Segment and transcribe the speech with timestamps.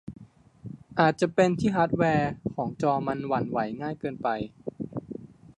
[0.99, 4.27] อาจจะเป็นที่ฮาร์ดแวร์ของจอมันหวั่นไหวง่ายเกินไป